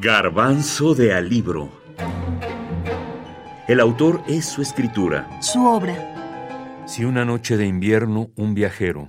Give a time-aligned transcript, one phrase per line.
[0.00, 1.70] Garbanzo de Alibro.
[3.66, 5.28] El autor es su escritura.
[5.40, 6.84] Su obra.
[6.86, 9.08] Si una noche de invierno, un viajero.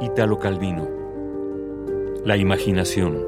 [0.00, 0.86] Italo Calvino.
[2.24, 3.18] La imaginación.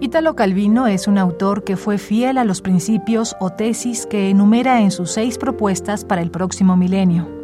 [0.00, 4.80] Italo Calvino es un autor que fue fiel a los principios o tesis que enumera
[4.80, 7.37] en sus seis propuestas para el próximo milenio.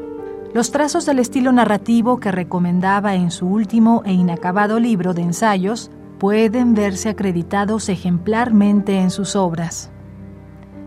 [0.54, 5.90] Los trazos del estilo narrativo que recomendaba en su último e inacabado libro de ensayos
[6.20, 9.90] pueden verse acreditados ejemplarmente en sus obras.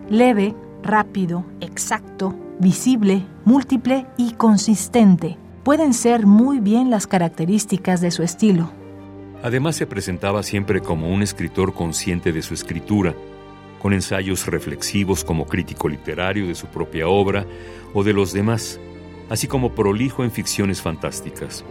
[0.09, 8.23] Leve, rápido, exacto, visible, múltiple y consistente pueden ser muy bien las características de su
[8.23, 8.71] estilo.
[9.43, 13.13] Además se presentaba siempre como un escritor consciente de su escritura,
[13.81, 17.45] con ensayos reflexivos como crítico literario de su propia obra
[17.93, 18.79] o de los demás,
[19.29, 21.63] así como prolijo en ficciones fantásticas.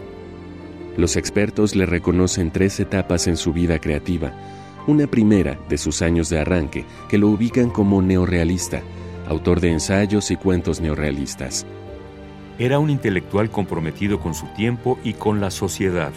[0.97, 4.33] Los expertos le reconocen tres etapas en su vida creativa.
[4.87, 8.83] Una primera de sus años de arranque, que lo ubican como neorrealista,
[9.29, 11.67] autor de ensayos y cuentos neorrealistas.
[12.59, 16.13] Era un intelectual comprometido con su tiempo y con la sociedad,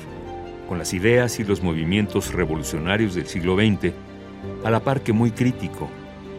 [0.70, 3.92] con las ideas y los movimientos revolucionarios del siglo XX,
[4.64, 5.90] a la par que muy crítico,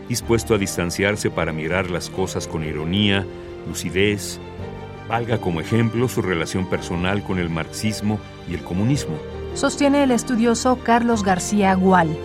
[0.08, 3.26] dispuesto a distanciarse para mirar las cosas con ironía,
[3.68, 4.40] lucidez
[5.10, 9.16] valga como ejemplo su relación personal con el marxismo y el comunismo.
[9.54, 12.16] Sostiene el estudioso Carlos García Gual.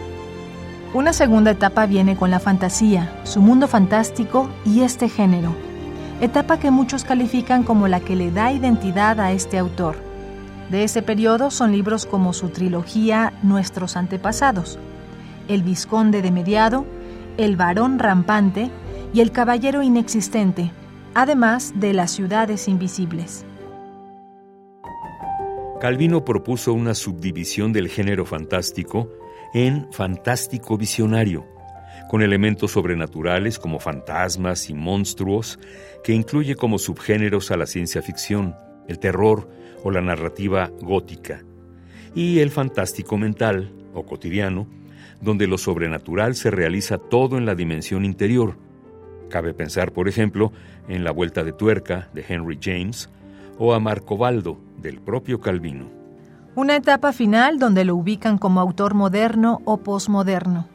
[0.93, 5.55] Una segunda etapa viene con la fantasía, su mundo fantástico y este género.
[6.21, 9.95] Etapa que muchos califican como la que le da identidad a este autor.
[10.69, 14.77] De ese periodo son libros como su trilogía Nuestros antepasados,
[15.47, 16.85] El Visconde de Mediado,
[17.37, 18.69] El Varón Rampante
[19.11, 20.71] y El Caballero Inexistente,
[21.15, 23.45] además de las ciudades invisibles.
[25.79, 29.09] Calvino propuso una subdivisión del género fantástico
[29.53, 31.45] en fantástico visionario,
[32.09, 35.57] con elementos sobrenaturales como fantasmas y monstruos,
[36.03, 38.55] que incluye como subgéneros a la ciencia ficción,
[38.87, 39.49] el terror
[39.83, 41.43] o la narrativa gótica,
[42.13, 44.67] y el fantástico mental o cotidiano,
[45.21, 48.57] donde lo sobrenatural se realiza todo en la dimensión interior,
[49.35, 50.53] Cabe pensar, por ejemplo,
[50.87, 53.09] en La Vuelta de Tuerca de Henry James
[53.59, 55.89] o a Marcobaldo del propio Calvino.
[56.55, 60.69] Una etapa final donde lo ubican como autor moderno o posmoderno.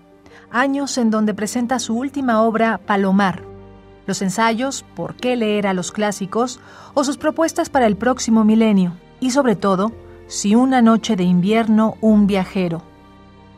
[0.50, 3.44] Años en donde presenta su última obra, Palomar.
[4.06, 6.60] Los ensayos, por qué leer a los clásicos,
[6.93, 8.93] o sus propuestas para el próximo milenio.
[9.20, 9.91] Y sobre todo,
[10.26, 12.90] Si una noche de invierno, un viajero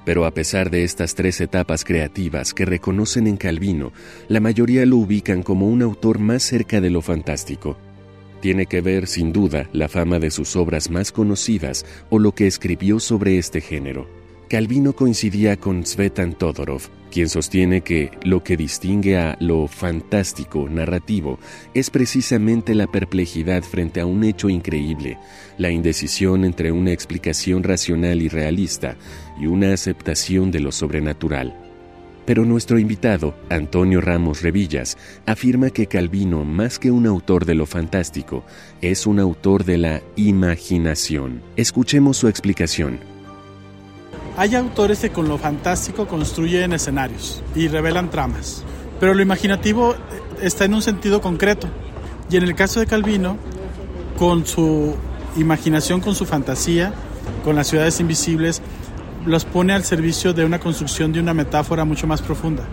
[0.04, 3.92] pero a pesar de estas tres etapas creativas que reconocen en Calvino,
[4.28, 7.76] la mayoría lo ubican como un autor más cerca de lo fantástico.
[8.40, 12.46] Tiene que ver, sin duda, la fama de sus obras más conocidas o lo que
[12.46, 14.21] escribió sobre este género.
[14.52, 21.38] Calvino coincidía con Svetan Todorov, quien sostiene que lo que distingue a lo fantástico narrativo
[21.72, 25.16] es precisamente la perplejidad frente a un hecho increíble,
[25.56, 28.98] la indecisión entre una explicación racional y realista
[29.40, 31.56] y una aceptación de lo sobrenatural.
[32.26, 37.64] Pero nuestro invitado, Antonio Ramos Revillas, afirma que Calvino, más que un autor de lo
[37.64, 38.44] fantástico,
[38.82, 41.40] es un autor de la imaginación.
[41.56, 43.11] Escuchemos su explicación.
[44.36, 48.64] Hay autores que con lo fantástico construyen escenarios y revelan tramas,
[48.98, 49.94] pero lo imaginativo
[50.40, 51.68] está en un sentido concreto.
[52.30, 53.36] Y en el caso de Calvino,
[54.18, 54.96] con su
[55.36, 56.94] imaginación, con su fantasía,
[57.44, 58.62] con las ciudades invisibles,
[59.26, 62.64] los pone al servicio de una construcción de una metáfora mucho más profunda.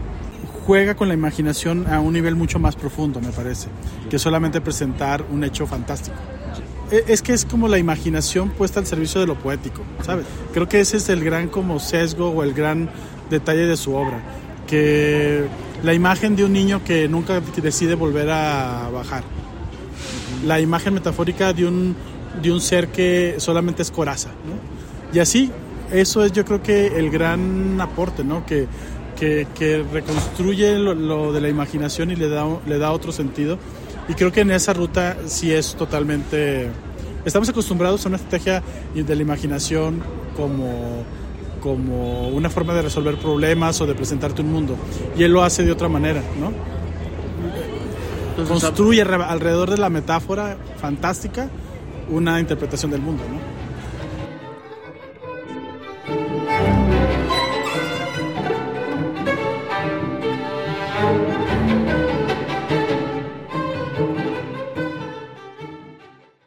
[0.66, 3.68] Juega con la imaginación a un nivel mucho más profundo, me parece,
[4.10, 6.16] que solamente presentar un hecho fantástico.
[6.92, 10.26] E, es que es como la imaginación puesta al servicio de lo poético, ¿sabes?
[10.54, 12.90] Creo que ese es el gran como sesgo o el gran
[13.30, 14.22] detalle de su obra,
[14.68, 15.46] que
[15.84, 19.24] la imagen de un niño que nunca decide volver a bajar,
[20.46, 21.96] la imagen metafórica de un,
[22.42, 24.80] de un ser que solamente es coraza, ¿no?
[25.14, 25.52] Y así,
[25.92, 28.46] eso es yo creo que el gran aporte, ¿no?
[28.46, 28.68] Que,
[29.16, 33.60] que, reconstruye lo, lo, de la imaginación y le da, le da otro sentido
[34.10, 36.70] y creo que en esa ruta sí es totalmente...
[37.24, 38.64] Estamos acostumbrados a una estrategia
[38.96, 40.02] de la imaginación
[40.36, 41.04] como,
[41.62, 44.76] como una forma de resolver problemas o de presentarte un mundo.
[45.16, 46.52] Y él lo hace de otra manera, ¿no?
[48.48, 51.50] Construye alrededor de la metáfora fantástica
[52.10, 53.59] una interpretación del mundo, ¿no?